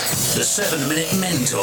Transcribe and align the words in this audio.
The 0.00 0.42
7 0.42 0.88
Minute 0.88 1.14
Mentor. 1.20 1.60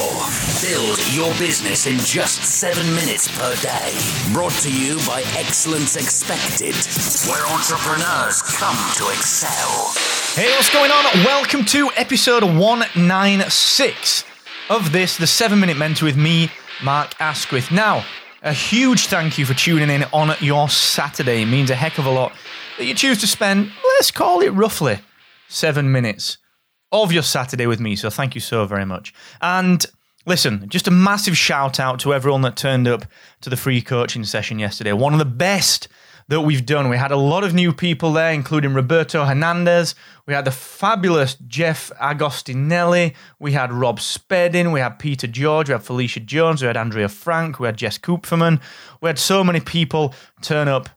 Build 0.62 1.00
your 1.16 1.34
business 1.40 1.88
in 1.88 1.98
just 1.98 2.44
7 2.44 2.86
minutes 2.94 3.28
per 3.36 3.56
day. 3.56 3.98
Brought 4.32 4.52
to 4.62 4.72
you 4.72 4.98
by 5.08 5.24
Excellence 5.36 5.96
Expected, 5.96 6.76
where 7.28 7.44
entrepreneurs 7.48 8.44
come 8.44 8.78
to 8.98 9.10
excel. 9.10 9.92
Hey, 10.36 10.52
what's 10.52 10.72
going 10.72 10.92
on? 10.92 11.06
Welcome 11.26 11.66
to 11.66 11.90
episode 11.96 12.44
196 12.44 14.24
of 14.70 14.92
this, 14.92 15.18
the 15.18 15.26
7 15.26 15.60
Minute 15.60 15.78
Mentor 15.78 16.06
with 16.06 16.18
me, 16.18 16.52
Mark 16.84 17.20
Asquith. 17.20 17.72
Now, 17.72 18.06
a 18.44 18.54
huge 18.54 19.08
thank 19.08 19.40
you 19.40 19.48
for 19.48 19.56
tuning 19.56 19.90
in 19.90 20.04
on 20.14 20.36
your 20.42 20.70
Saturday. 20.70 21.42
It 21.42 21.48
means 21.48 21.72
a 21.72 21.76
heck 21.76 21.98
of 21.98 22.06
a 22.06 22.12
lot 22.12 22.34
that 22.78 22.86
you 22.86 22.94
choose 22.94 23.18
to 23.22 23.28
spend, 23.28 23.72
let's 23.96 24.12
call 24.12 24.42
it 24.42 24.50
roughly, 24.50 25.00
seven 25.48 25.92
minutes 25.92 26.38
of 27.04 27.12
your 27.12 27.24
Saturday 27.24 27.68
with 27.68 27.80
me. 27.80 27.96
So 27.96 28.10
thank 28.10 28.36
you 28.36 28.42
so 28.42 28.66
very 28.66 28.86
much. 28.86 29.14
And 29.42 29.86
listen, 30.26 30.68
just 30.70 30.88
a 30.88 30.92
massive 30.92 31.38
shout 31.38 31.80
out 31.80 32.00
to 32.02 32.14
everyone 32.14 32.42
that 32.42 32.58
turned 32.58 32.88
up 32.88 33.06
to 33.42 33.50
the 33.50 33.58
free 33.58 33.82
coaching 33.82 34.24
session 34.24 34.60
yesterday. 34.60 34.94
One 34.94 35.14
of 35.14 35.20
the 35.20 35.26
best 35.26 35.88
that 36.30 36.42
we've 36.42 36.66
done. 36.66 36.90
We 36.90 36.98
had 36.98 37.12
a 37.12 37.18
lot 37.18 37.44
of 37.44 37.54
new 37.54 37.72
people 37.72 38.12
there, 38.12 38.34
including 38.34 38.74
Roberto 38.74 39.24
Hernandez. 39.24 39.96
We 40.26 40.34
had 40.34 40.46
the 40.46 40.52
fabulous 40.52 41.36
Jeff 41.48 41.90
Agostinelli. 42.02 43.16
We 43.40 43.54
had 43.54 43.72
Rob 43.72 44.00
Spedding. 44.00 44.72
We 44.72 44.82
had 44.82 45.00
Peter 45.00 45.28
George. 45.28 45.70
We 45.70 45.74
had 45.74 45.84
Felicia 45.84 46.20
Jones. 46.20 46.62
We 46.62 46.68
had 46.68 46.78
Andrea 46.78 47.08
Frank. 47.08 47.60
We 47.60 47.68
had 47.68 47.78
Jess 47.78 47.98
Koopferman. 47.98 48.60
We 49.02 49.08
had 49.08 49.20
so 49.20 49.44
many 49.44 49.62
people 49.62 50.14
turn 50.42 50.68
up 50.68 50.90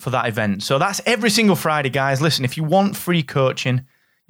for 0.00 0.10
that 0.10 0.26
event. 0.26 0.64
So 0.64 0.78
that's 0.80 1.00
every 1.06 1.30
single 1.30 1.54
Friday, 1.54 1.90
guys. 1.90 2.20
Listen, 2.20 2.44
if 2.44 2.56
you 2.56 2.64
want 2.64 2.96
free 2.96 3.22
coaching, 3.22 3.82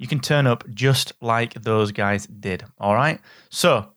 you 0.03 0.07
can 0.09 0.19
turn 0.19 0.45
up 0.47 0.65
just 0.73 1.13
like 1.21 1.53
those 1.53 1.93
guys 1.93 2.27
did. 2.27 2.65
All 2.77 2.93
right. 2.93 3.21
So 3.49 3.93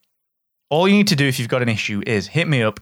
all 0.69 0.87
you 0.87 0.95
need 0.95 1.09
to 1.09 1.17
do 1.17 1.27
if 1.27 1.37
you've 1.37 1.49
got 1.49 1.61
an 1.61 1.67
issue 1.67 2.01
is 2.07 2.27
hit 2.27 2.47
me 2.47 2.63
up 2.63 2.79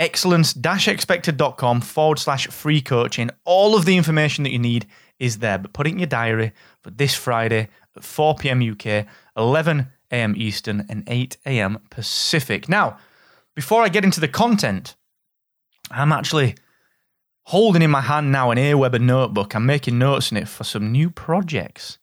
excellence-expected.com 0.00 1.80
forward 1.80 2.18
slash 2.18 2.48
free 2.48 2.80
coaching. 2.80 3.30
All 3.44 3.76
of 3.76 3.84
the 3.84 3.96
information 3.96 4.42
that 4.42 4.50
you 4.50 4.58
need 4.58 4.86
is 5.20 5.38
there, 5.38 5.58
but 5.58 5.72
put 5.74 5.86
it 5.86 5.90
in 5.90 6.00
your 6.00 6.08
diary 6.08 6.52
for 6.82 6.90
this 6.90 7.14
Friday 7.14 7.68
at 7.94 8.02
4 8.02 8.34
p.m. 8.34 8.60
UK, 8.60 9.06
11 9.36 9.86
a.m. 10.10 10.34
Eastern, 10.36 10.84
and 10.88 11.04
8 11.06 11.36
a.m. 11.46 11.78
Pacific. 11.88 12.68
Now, 12.68 12.98
before 13.54 13.84
I 13.84 13.88
get 13.88 14.04
into 14.04 14.20
the 14.20 14.28
content, 14.28 14.96
I'm 15.88 16.12
actually 16.12 16.56
holding 17.44 17.82
in 17.82 17.92
my 17.92 18.00
hand 18.00 18.32
now 18.32 18.50
an 18.50 18.58
Aweber 18.58 19.00
notebook. 19.00 19.54
I'm 19.54 19.66
making 19.66 19.98
notes 19.98 20.32
in 20.32 20.36
it 20.36 20.48
for 20.48 20.64
some 20.64 20.90
new 20.90 21.10
projects 21.10 21.98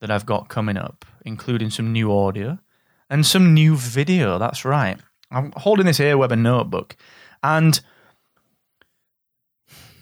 that 0.00 0.10
I've 0.10 0.26
got 0.26 0.48
coming 0.48 0.76
up, 0.76 1.04
including 1.24 1.70
some 1.70 1.92
new 1.92 2.12
audio 2.16 2.58
and 3.10 3.24
some 3.24 3.54
new 3.54 3.76
video. 3.76 4.38
That's 4.38 4.64
right. 4.64 4.98
I'm 5.30 5.52
holding 5.56 5.86
this 5.86 5.98
Aweber 5.98 6.38
notebook 6.38 6.96
and 7.42 7.80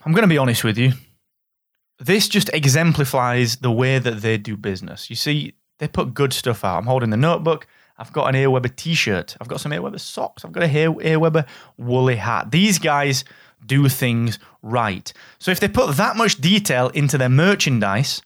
I'm 0.04 0.12
going 0.12 0.22
to 0.22 0.28
be 0.28 0.38
honest 0.38 0.62
with 0.64 0.78
you. 0.78 0.92
This 1.98 2.28
just 2.28 2.50
exemplifies 2.52 3.56
the 3.56 3.70
way 3.70 3.98
that 3.98 4.20
they 4.20 4.36
do 4.36 4.56
business. 4.56 5.10
You 5.10 5.16
see, 5.16 5.54
they 5.78 5.88
put 5.88 6.14
good 6.14 6.32
stuff 6.32 6.64
out. 6.64 6.78
I'm 6.78 6.86
holding 6.86 7.10
the 7.10 7.16
notebook. 7.16 7.66
I've 7.98 8.12
got 8.12 8.28
an 8.28 8.34
Aweber 8.34 8.74
t-shirt. 8.76 9.36
I've 9.40 9.48
got 9.48 9.60
some 9.60 9.72
Aweber 9.72 9.98
socks. 9.98 10.44
I've 10.44 10.52
got 10.52 10.64
a 10.64 10.68
Aweber 10.68 11.46
woolly 11.78 12.16
hat. 12.16 12.50
These 12.50 12.78
guys 12.78 13.24
do 13.64 13.88
things 13.88 14.38
right. 14.62 15.12
So 15.38 15.50
if 15.50 15.60
they 15.60 15.68
put 15.68 15.96
that 15.96 16.16
much 16.16 16.40
detail 16.40 16.88
into 16.88 17.16
their 17.16 17.30
merchandise, 17.30 18.20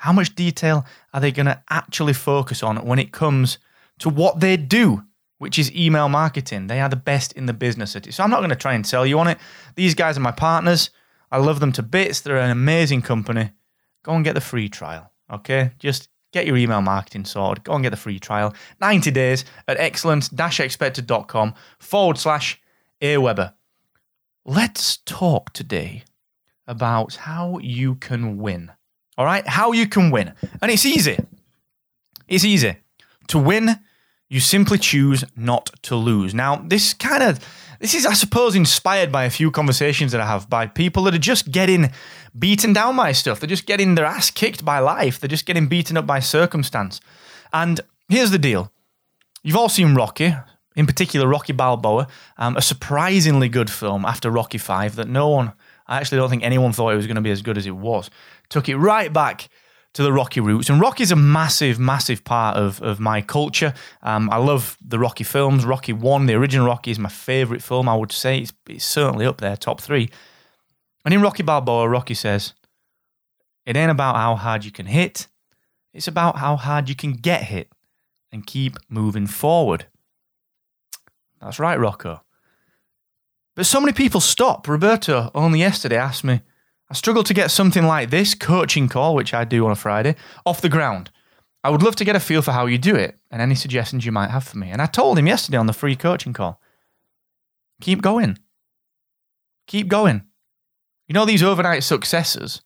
how 0.00 0.12
much 0.12 0.34
detail 0.34 0.84
are 1.12 1.20
they 1.20 1.30
going 1.30 1.46
to 1.46 1.62
actually 1.68 2.14
focus 2.14 2.62
on 2.62 2.84
when 2.86 2.98
it 2.98 3.12
comes 3.12 3.58
to 3.98 4.08
what 4.08 4.40
they 4.40 4.56
do? 4.56 5.04
which 5.40 5.58
is 5.58 5.74
email 5.74 6.10
marketing. 6.10 6.66
They 6.66 6.82
are 6.82 6.90
the 6.90 6.96
best 6.96 7.32
in 7.32 7.46
the 7.46 7.54
business 7.54 7.96
at 7.96 8.06
it. 8.06 8.12
So 8.12 8.22
I'm 8.22 8.28
not 8.28 8.40
going 8.40 8.50
to 8.50 8.56
try 8.56 8.74
and 8.74 8.86
sell 8.86 9.06
you 9.06 9.18
on 9.18 9.26
it. 9.26 9.38
These 9.74 9.94
guys 9.94 10.18
are 10.18 10.20
my 10.20 10.32
partners. 10.32 10.90
I 11.32 11.38
love 11.38 11.60
them 11.60 11.72
to 11.72 11.82
bits. 11.82 12.20
They're 12.20 12.36
an 12.36 12.50
amazing 12.50 13.00
company. 13.00 13.50
Go 14.02 14.12
and 14.12 14.22
get 14.22 14.34
the 14.34 14.42
free 14.42 14.68
trial. 14.68 15.10
Okay? 15.32 15.70
Just 15.78 16.10
get 16.34 16.46
your 16.46 16.58
email 16.58 16.82
marketing 16.82 17.24
sorted. 17.24 17.64
Go 17.64 17.72
and 17.72 17.82
get 17.82 17.88
the 17.88 17.96
free 17.96 18.18
trial. 18.18 18.54
90 18.82 19.10
days 19.12 19.46
at 19.66 19.78
excellence-expected.com 19.78 21.54
forward 21.78 22.18
slash 22.18 22.60
Aweber. 23.00 23.54
Let's 24.44 24.98
talk 24.98 25.54
today 25.54 26.04
about 26.66 27.14
how 27.14 27.58
you 27.62 27.94
can 27.94 28.36
win. 28.36 28.72
All 29.20 29.26
right? 29.26 29.46
How 29.46 29.72
you 29.72 29.86
can 29.86 30.10
win. 30.10 30.32
And 30.62 30.70
it's 30.70 30.86
easy. 30.86 31.18
It's 32.26 32.42
easy. 32.42 32.76
To 33.28 33.38
win, 33.38 33.78
you 34.30 34.40
simply 34.40 34.78
choose 34.78 35.26
not 35.36 35.68
to 35.82 35.94
lose. 35.94 36.32
Now, 36.32 36.56
this 36.56 36.94
kind 36.94 37.22
of 37.22 37.38
this 37.80 37.94
is, 37.94 38.06
I 38.06 38.14
suppose, 38.14 38.56
inspired 38.56 39.12
by 39.12 39.24
a 39.24 39.30
few 39.30 39.50
conversations 39.50 40.12
that 40.12 40.22
I 40.22 40.26
have 40.26 40.48
by 40.48 40.66
people 40.66 41.02
that 41.02 41.14
are 41.14 41.18
just 41.18 41.50
getting 41.52 41.92
beaten 42.38 42.72
down 42.72 42.96
by 42.96 43.12
stuff. 43.12 43.40
They're 43.40 43.46
just 43.46 43.66
getting 43.66 43.94
their 43.94 44.06
ass 44.06 44.30
kicked 44.30 44.64
by 44.64 44.78
life. 44.78 45.20
They're 45.20 45.28
just 45.28 45.44
getting 45.44 45.68
beaten 45.68 45.98
up 45.98 46.06
by 46.06 46.20
circumstance. 46.20 47.02
And 47.52 47.82
here's 48.08 48.30
the 48.30 48.38
deal: 48.38 48.72
you've 49.42 49.56
all 49.56 49.68
seen 49.68 49.94
Rocky, 49.94 50.34
in 50.76 50.86
particular 50.86 51.28
Rocky 51.28 51.52
Balboa, 51.52 52.06
um, 52.38 52.56
a 52.56 52.62
surprisingly 52.62 53.50
good 53.50 53.68
film 53.68 54.06
after 54.06 54.30
Rocky 54.30 54.58
Five 54.58 54.96
that 54.96 55.08
no 55.08 55.28
one, 55.28 55.52
I 55.90 55.96
actually 55.96 56.18
don't 56.18 56.30
think 56.30 56.44
anyone 56.44 56.72
thought 56.72 56.90
it 56.90 56.96
was 56.96 57.08
going 57.08 57.16
to 57.16 57.20
be 57.20 57.32
as 57.32 57.42
good 57.42 57.58
as 57.58 57.66
it 57.66 57.76
was. 57.76 58.08
Took 58.48 58.68
it 58.68 58.76
right 58.76 59.12
back 59.12 59.48
to 59.94 60.04
the 60.04 60.12
Rocky 60.12 60.38
roots. 60.38 60.70
And 60.70 60.80
Rocky's 60.80 61.10
a 61.10 61.16
massive, 61.16 61.80
massive 61.80 62.22
part 62.22 62.56
of, 62.56 62.80
of 62.80 63.00
my 63.00 63.20
culture. 63.20 63.74
Um, 64.02 64.30
I 64.30 64.36
love 64.36 64.78
the 64.80 65.00
Rocky 65.00 65.24
films. 65.24 65.64
Rocky 65.64 65.92
1, 65.92 66.26
the 66.26 66.34
original 66.34 66.66
Rocky, 66.66 66.92
is 66.92 66.98
my 67.00 67.08
favourite 67.08 67.60
film, 67.60 67.88
I 67.88 67.96
would 67.96 68.12
say. 68.12 68.38
It's, 68.38 68.52
it's 68.68 68.84
certainly 68.84 69.26
up 69.26 69.40
there, 69.40 69.56
top 69.56 69.80
three. 69.80 70.08
And 71.04 71.12
in 71.12 71.22
Rocky 71.22 71.42
Balboa, 71.42 71.88
Rocky 71.88 72.14
says, 72.14 72.54
It 73.66 73.76
ain't 73.76 73.90
about 73.90 74.14
how 74.14 74.36
hard 74.36 74.64
you 74.64 74.70
can 74.70 74.86
hit, 74.86 75.26
it's 75.92 76.06
about 76.06 76.36
how 76.36 76.54
hard 76.54 76.88
you 76.88 76.94
can 76.94 77.14
get 77.14 77.42
hit 77.42 77.68
and 78.30 78.46
keep 78.46 78.76
moving 78.88 79.26
forward. 79.26 79.86
That's 81.42 81.58
right, 81.58 81.78
Rocco. 81.78 82.22
But 83.60 83.66
so 83.66 83.78
many 83.78 83.92
people 83.92 84.22
stop. 84.22 84.66
Roberto 84.66 85.30
only 85.34 85.58
yesterday 85.58 85.98
asked 85.98 86.24
me, 86.24 86.40
I 86.88 86.94
struggle 86.94 87.22
to 87.22 87.34
get 87.34 87.50
something 87.50 87.84
like 87.84 88.08
this 88.08 88.34
coaching 88.34 88.88
call, 88.88 89.14
which 89.14 89.34
I 89.34 89.44
do 89.44 89.66
on 89.66 89.70
a 89.70 89.76
Friday, 89.76 90.16
off 90.46 90.62
the 90.62 90.70
ground. 90.70 91.10
I 91.62 91.68
would 91.68 91.82
love 91.82 91.94
to 91.96 92.06
get 92.06 92.16
a 92.16 92.20
feel 92.20 92.40
for 92.40 92.52
how 92.52 92.64
you 92.64 92.78
do 92.78 92.96
it 92.96 93.18
and 93.30 93.42
any 93.42 93.54
suggestions 93.54 94.06
you 94.06 94.12
might 94.12 94.30
have 94.30 94.44
for 94.44 94.56
me. 94.56 94.70
And 94.70 94.80
I 94.80 94.86
told 94.86 95.18
him 95.18 95.26
yesterday 95.26 95.58
on 95.58 95.66
the 95.66 95.74
free 95.74 95.94
coaching 95.94 96.32
call 96.32 96.58
keep 97.82 98.00
going. 98.00 98.38
Keep 99.66 99.88
going. 99.88 100.22
You 101.06 101.12
know, 101.12 101.26
these 101.26 101.42
overnight 101.42 101.84
successes, 101.84 102.62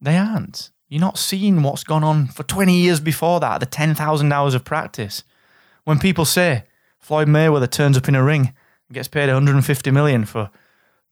they 0.00 0.16
aren't. 0.16 0.70
You're 0.88 1.02
not 1.02 1.18
seeing 1.18 1.62
what's 1.62 1.84
gone 1.84 2.02
on 2.02 2.28
for 2.28 2.44
20 2.44 2.74
years 2.74 2.98
before 2.98 3.40
that, 3.40 3.60
the 3.60 3.66
10,000 3.66 4.32
hours 4.32 4.54
of 4.54 4.64
practice. 4.64 5.22
When 5.84 5.98
people 5.98 6.24
say 6.24 6.64
Floyd 6.98 7.28
Mayweather 7.28 7.70
turns 7.70 7.98
up 7.98 8.08
in 8.08 8.14
a 8.14 8.24
ring 8.24 8.54
gets 8.92 9.08
paid 9.08 9.26
150 9.28 9.90
million 9.90 10.24
for 10.24 10.50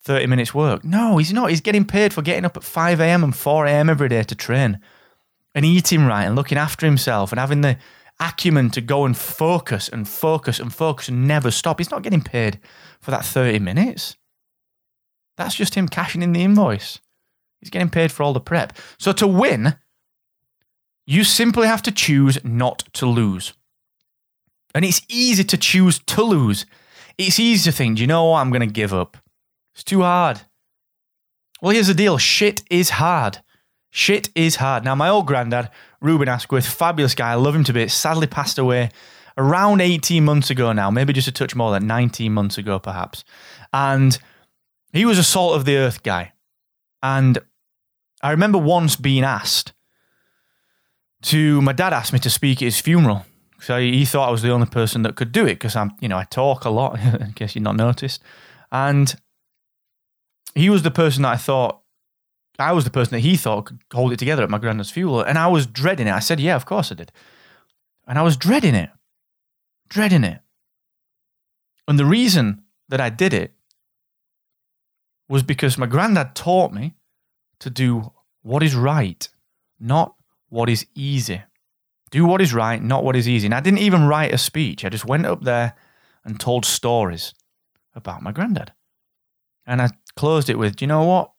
30 0.04 0.26
minutes 0.26 0.54
work. 0.54 0.84
No, 0.84 1.18
he's 1.18 1.32
not. 1.32 1.50
He's 1.50 1.60
getting 1.60 1.84
paid 1.84 2.12
for 2.12 2.22
getting 2.22 2.44
up 2.44 2.56
at 2.56 2.64
5 2.64 3.00
a.m. 3.00 3.24
and 3.24 3.34
4 3.34 3.66
a.m. 3.66 3.90
every 3.90 4.08
day 4.08 4.22
to 4.22 4.34
train 4.34 4.80
and 5.54 5.64
eating 5.64 6.04
right 6.06 6.24
and 6.24 6.36
looking 6.36 6.58
after 6.58 6.86
himself 6.86 7.32
and 7.32 7.40
having 7.40 7.62
the 7.62 7.76
acumen 8.20 8.70
to 8.70 8.80
go 8.80 9.04
and 9.04 9.16
focus 9.16 9.88
and 9.88 10.08
focus 10.08 10.58
and 10.58 10.74
focus 10.74 11.08
and 11.08 11.26
never 11.26 11.50
stop. 11.50 11.78
He's 11.78 11.90
not 11.90 12.02
getting 12.02 12.22
paid 12.22 12.60
for 13.00 13.10
that 13.10 13.24
30 13.24 13.58
minutes. 13.58 14.16
That's 15.36 15.54
just 15.54 15.74
him 15.74 15.88
cashing 15.88 16.22
in 16.22 16.32
the 16.32 16.42
invoice. 16.42 17.00
He's 17.60 17.70
getting 17.70 17.90
paid 17.90 18.12
for 18.12 18.22
all 18.22 18.32
the 18.32 18.40
prep. 18.40 18.74
So 18.98 19.12
to 19.12 19.26
win, 19.26 19.76
you 21.06 21.24
simply 21.24 21.66
have 21.66 21.82
to 21.82 21.92
choose 21.92 22.42
not 22.44 22.84
to 22.94 23.06
lose. 23.06 23.54
And 24.74 24.84
it's 24.84 25.02
easy 25.08 25.44
to 25.44 25.56
choose 25.56 25.98
to 26.00 26.22
lose. 26.22 26.66
It's 27.18 27.38
easy 27.38 27.70
to 27.70 27.76
think, 27.76 27.96
do 27.96 28.02
you 28.02 28.06
know 28.06 28.24
what? 28.24 28.40
I'm 28.40 28.50
going 28.50 28.66
to 28.66 28.72
give 28.72 28.92
up. 28.92 29.16
It's 29.74 29.84
too 29.84 30.02
hard. 30.02 30.42
Well, 31.62 31.72
here's 31.72 31.86
the 31.86 31.94
deal 31.94 32.18
shit 32.18 32.62
is 32.70 32.90
hard. 32.90 33.38
Shit 33.90 34.28
is 34.34 34.56
hard. 34.56 34.84
Now, 34.84 34.94
my 34.94 35.08
old 35.08 35.26
granddad, 35.26 35.70
Ruben 36.00 36.28
Asquith, 36.28 36.66
fabulous 36.66 37.14
guy, 37.14 37.32
I 37.32 37.34
love 37.34 37.54
him 37.54 37.64
to 37.64 37.72
bits, 37.72 37.94
sadly 37.94 38.26
passed 38.26 38.58
away 38.58 38.90
around 39.38 39.80
18 39.80 40.24
months 40.24 40.50
ago 40.50 40.72
now, 40.72 40.90
maybe 40.90 41.12
just 41.12 41.28
a 41.28 41.32
touch 41.32 41.54
more 41.54 41.70
than 41.72 41.86
19 41.86 42.32
months 42.32 42.58
ago, 42.58 42.78
perhaps. 42.78 43.24
And 43.72 44.18
he 44.92 45.04
was 45.04 45.18
a 45.18 45.24
salt 45.24 45.56
of 45.56 45.64
the 45.64 45.76
earth 45.76 46.02
guy. 46.02 46.32
And 47.02 47.38
I 48.22 48.30
remember 48.30 48.58
once 48.58 48.96
being 48.96 49.24
asked 49.24 49.72
to, 51.22 51.60
my 51.62 51.72
dad 51.72 51.92
asked 51.92 52.12
me 52.12 52.18
to 52.20 52.30
speak 52.30 52.62
at 52.62 52.66
his 52.66 52.80
funeral. 52.80 53.26
So 53.60 53.80
he 53.80 54.04
thought 54.04 54.28
I 54.28 54.30
was 54.30 54.42
the 54.42 54.50
only 54.50 54.66
person 54.66 55.02
that 55.02 55.16
could 55.16 55.32
do 55.32 55.44
it 55.46 55.54
because 55.54 55.76
I'm, 55.76 55.92
you 56.00 56.08
know, 56.08 56.18
I 56.18 56.24
talk 56.24 56.64
a 56.64 56.70
lot, 56.70 56.98
in 57.20 57.32
case 57.32 57.54
you've 57.54 57.64
not 57.64 57.76
noticed. 57.76 58.22
And 58.70 59.14
he 60.54 60.70
was 60.70 60.82
the 60.82 60.90
person 60.90 61.22
that 61.22 61.32
I 61.32 61.36
thought, 61.36 61.80
I 62.58 62.72
was 62.72 62.84
the 62.84 62.90
person 62.90 63.12
that 63.12 63.20
he 63.20 63.36
thought 63.36 63.66
could 63.66 63.80
hold 63.92 64.12
it 64.12 64.18
together 64.18 64.42
at 64.42 64.50
my 64.50 64.58
granddad's 64.58 64.90
funeral. 64.90 65.22
And 65.22 65.38
I 65.38 65.46
was 65.46 65.66
dreading 65.66 66.06
it. 66.06 66.12
I 66.12 66.20
said, 66.20 66.40
yeah, 66.40 66.56
of 66.56 66.66
course 66.66 66.90
I 66.90 66.94
did. 66.94 67.12
And 68.06 68.18
I 68.18 68.22
was 68.22 68.36
dreading 68.36 68.74
it, 68.74 68.90
dreading 69.88 70.24
it. 70.24 70.40
And 71.88 71.98
the 71.98 72.06
reason 72.06 72.62
that 72.88 73.00
I 73.00 73.10
did 73.10 73.34
it 73.34 73.54
was 75.28 75.42
because 75.42 75.76
my 75.76 75.86
granddad 75.86 76.34
taught 76.34 76.72
me 76.72 76.94
to 77.60 77.70
do 77.70 78.12
what 78.42 78.62
is 78.62 78.74
right, 78.74 79.28
not 79.80 80.14
what 80.48 80.68
is 80.68 80.86
easy. 80.94 81.42
Do 82.10 82.24
what 82.24 82.40
is 82.40 82.54
right, 82.54 82.82
not 82.82 83.04
what 83.04 83.16
is 83.16 83.28
easy. 83.28 83.46
And 83.46 83.54
I 83.54 83.60
didn't 83.60 83.80
even 83.80 84.06
write 84.06 84.32
a 84.32 84.38
speech. 84.38 84.84
I 84.84 84.88
just 84.88 85.04
went 85.04 85.26
up 85.26 85.42
there 85.42 85.74
and 86.24 86.38
told 86.38 86.64
stories 86.64 87.34
about 87.94 88.22
my 88.22 88.32
granddad. 88.32 88.72
And 89.66 89.82
I 89.82 89.90
closed 90.14 90.48
it 90.48 90.58
with, 90.58 90.76
do 90.76 90.84
you 90.84 90.86
know 90.86 91.04
what? 91.04 91.32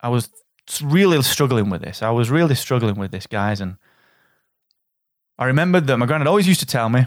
I 0.00 0.08
was 0.08 0.28
really 0.82 1.20
struggling 1.22 1.70
with 1.70 1.82
this. 1.82 2.02
I 2.02 2.10
was 2.10 2.30
really 2.30 2.54
struggling 2.54 2.96
with 2.96 3.10
this, 3.10 3.26
guys. 3.26 3.60
And 3.60 3.76
I 5.38 5.46
remembered 5.46 5.86
that 5.86 5.96
my 5.96 6.06
granddad 6.06 6.28
always 6.28 6.48
used 6.48 6.60
to 6.60 6.66
tell 6.66 6.88
me, 6.88 7.06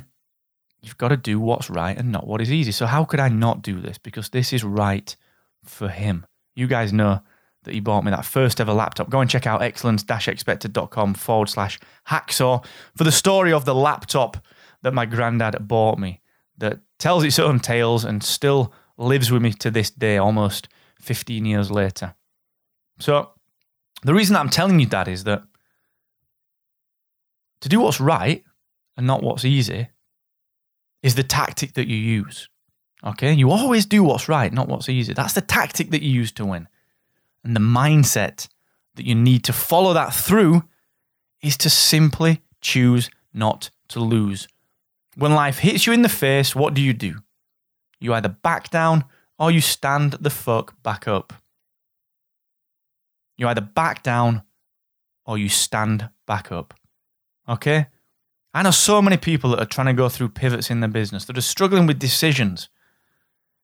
you've 0.82 0.98
got 0.98 1.10
to 1.10 1.18
do 1.18 1.40
what's 1.40 1.70
right 1.70 1.98
and 1.98 2.12
not 2.12 2.26
what 2.26 2.42
is 2.42 2.52
easy. 2.52 2.72
So 2.72 2.86
how 2.86 3.06
could 3.06 3.20
I 3.20 3.30
not 3.30 3.62
do 3.62 3.80
this? 3.80 3.98
Because 3.98 4.30
this 4.30 4.54
is 4.54 4.64
right 4.64 5.16
for 5.64 5.90
him. 5.90 6.26
You 6.56 6.68
guys 6.68 6.92
know 6.92 7.22
that 7.64 7.74
he 7.74 7.80
bought 7.80 8.04
me 8.04 8.12
that 8.12 8.26
first 8.26 8.62
ever 8.62 8.74
laptop. 8.74 9.10
Go 9.10 9.20
and 9.20 9.30
check 9.30 9.46
out 9.46 9.62
excellence-expected.com 9.62 11.14
forward 11.14 11.50
slash 11.50 11.80
hacksaw 12.08 12.64
for 12.96 13.04
the 13.04 13.12
story 13.12 13.52
of 13.52 13.66
the 13.66 13.76
laptop 13.76 14.38
that 14.82 14.94
my 14.94 15.06
granddad 15.06 15.68
bought 15.68 16.00
me 16.00 16.22
that 16.58 16.80
tells 16.98 17.24
its 17.24 17.40
own 17.40 17.60
tales 17.60 18.06
and 18.06 18.24
still 18.24 18.74
lives 18.98 19.32
with 19.32 19.42
me 19.42 19.54
to 19.54 19.72
this 19.72 19.90
day, 19.90 20.18
almost 20.18 20.68
15 21.00 21.46
years 21.46 21.72
later. 21.72 22.16
So 23.00 23.32
the 24.04 24.14
reason 24.14 24.36
I'm 24.36 24.50
telling 24.50 24.80
you 24.80 24.86
that 24.88 25.08
is 25.08 25.24
that 25.26 25.44
to 27.62 27.70
do 27.70 27.80
what's 27.80 28.00
right 28.00 28.44
and 28.98 29.08
not 29.08 29.24
what's 29.24 29.46
easy 29.46 29.90
is 31.02 31.16
the 31.16 31.24
tactic 31.24 31.74
that 31.74 31.88
you 31.88 31.96
use. 31.96 32.50
Okay? 33.04 33.34
You 33.34 33.52
always 33.52 33.86
do 33.86 34.04
what's 34.04 34.28
right, 34.28 34.52
not 34.52 34.68
what's 34.68 34.90
easy. 34.90 35.14
That's 35.14 35.34
the 35.34 35.42
tactic 35.42 35.92
that 35.92 36.02
you 36.02 36.12
use 36.12 36.32
to 36.34 36.46
win. 36.46 36.68
And 37.44 37.56
the 37.56 37.62
mindset 37.62 38.48
that 38.96 39.06
you 39.06 39.16
need 39.16 39.44
to 39.46 39.54
follow 39.54 39.94
that 39.94 40.14
through 40.14 40.64
is 41.42 41.58
to 41.58 41.70
simply 41.70 42.42
choose 42.62 43.10
not 43.34 43.72
to 43.90 44.00
lose. 44.00 44.48
When 45.16 45.34
life 45.34 45.60
hits 45.60 45.88
you 45.88 45.94
in 45.94 46.02
the 46.02 46.10
face, 46.10 46.56
what 46.56 46.74
do 46.74 46.82
you 46.82 46.94
do? 46.94 47.16
You 48.00 48.14
either 48.14 48.30
back 48.30 48.70
down 48.70 49.06
or 49.38 49.52
you 49.52 49.62
stand 49.62 50.14
the 50.14 50.30
fuck 50.30 50.82
back 50.84 51.08
up. 51.08 51.34
You 53.38 53.48
either 53.48 53.62
back 53.62 54.04
down 54.04 54.44
or 55.26 55.38
you 55.38 55.50
stand 55.50 56.10
back 56.28 56.52
up. 56.52 56.74
Okay? 57.48 57.88
I 58.54 58.64
know 58.64 58.72
so 58.72 59.02
many 59.02 59.18
people 59.18 59.52
that 59.52 59.60
are 59.60 59.66
trying 59.66 59.88
to 59.88 59.94
go 59.94 60.10
through 60.10 60.30
pivots 60.30 60.70
in 60.70 60.80
their 60.80 60.90
business 60.90 61.26
that 61.26 61.38
are 61.38 61.42
struggling 61.42 61.88
with 61.88 62.00
decisions, 62.00 62.70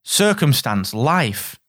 circumstance, 0.03 0.93
life 0.93 1.59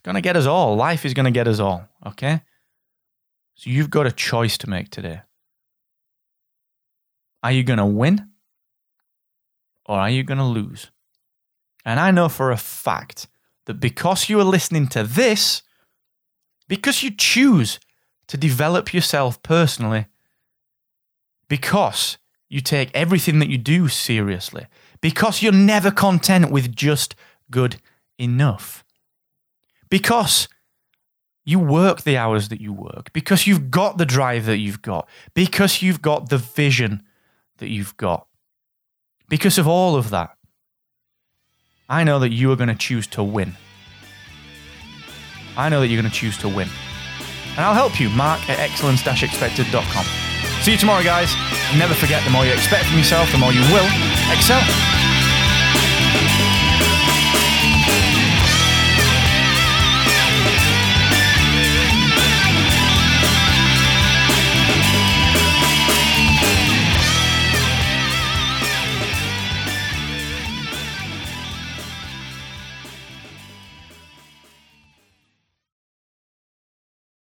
going 0.00 0.14
to 0.14 0.20
get 0.20 0.36
us 0.36 0.46
all. 0.46 0.74
Life 0.74 1.04
is 1.04 1.14
going 1.14 1.24
to 1.24 1.30
get 1.30 1.46
us 1.46 1.60
all. 1.60 1.86
Okay? 2.06 2.40
So 3.54 3.70
you've 3.70 3.90
got 3.90 4.06
a 4.06 4.12
choice 4.12 4.56
to 4.58 4.70
make 4.70 4.90
today. 4.90 5.20
Are 7.42 7.52
you 7.52 7.62
going 7.62 7.78
to 7.78 7.86
win 7.86 8.30
or 9.86 9.98
are 9.98 10.10
you 10.10 10.22
going 10.22 10.38
to 10.38 10.44
lose? 10.44 10.90
And 11.84 12.00
I 12.00 12.10
know 12.10 12.28
for 12.28 12.50
a 12.50 12.56
fact 12.56 13.28
that 13.66 13.80
because 13.80 14.28
you 14.28 14.40
are 14.40 14.44
listening 14.44 14.86
to 14.88 15.02
this, 15.02 15.62
because 16.68 17.02
you 17.02 17.10
choose 17.10 17.78
to 18.28 18.36
develop 18.36 18.94
yourself 18.94 19.42
personally, 19.42 20.06
because 21.48 22.18
you 22.48 22.60
take 22.60 22.90
everything 22.94 23.40
that 23.40 23.50
you 23.50 23.58
do 23.58 23.88
seriously, 23.88 24.66
because 25.00 25.42
you're 25.42 25.52
never 25.52 25.90
content 25.90 26.50
with 26.50 26.74
just 26.74 27.14
good 27.50 27.76
enough 28.18 28.81
because 29.92 30.48
you 31.44 31.58
work 31.58 32.00
the 32.00 32.16
hours 32.16 32.48
that 32.48 32.62
you 32.62 32.72
work, 32.72 33.12
because 33.12 33.46
you've 33.46 33.70
got 33.70 33.98
the 33.98 34.06
drive 34.06 34.46
that 34.46 34.56
you've 34.56 34.80
got, 34.80 35.06
because 35.34 35.82
you've 35.82 36.00
got 36.00 36.30
the 36.30 36.38
vision 36.38 37.02
that 37.58 37.68
you've 37.68 37.94
got. 37.98 38.26
Because 39.28 39.58
of 39.58 39.68
all 39.68 39.94
of 39.94 40.08
that, 40.08 40.30
I 41.90 42.04
know 42.04 42.18
that 42.20 42.32
you 42.32 42.50
are 42.50 42.56
going 42.56 42.70
to 42.70 42.74
choose 42.74 43.06
to 43.08 43.22
win. 43.22 43.54
I 45.58 45.68
know 45.68 45.80
that 45.80 45.88
you're 45.88 46.00
going 46.00 46.10
to 46.10 46.18
choose 46.18 46.38
to 46.38 46.48
win. 46.48 46.70
And 47.50 47.60
I'll 47.60 47.74
help 47.74 48.00
you, 48.00 48.08
mark 48.08 48.40
at 48.48 48.58
excellence-expected.com. 48.60 50.06
See 50.62 50.72
you 50.72 50.78
tomorrow, 50.78 51.04
guys. 51.04 51.34
never 51.76 51.92
forget, 51.92 52.24
the 52.24 52.30
more 52.30 52.46
you 52.46 52.52
expect 52.54 52.86
from 52.86 52.96
yourself, 52.96 53.30
the 53.30 53.36
more 53.36 53.52
you 53.52 53.60
will 53.70 53.88
excel. 54.32 55.01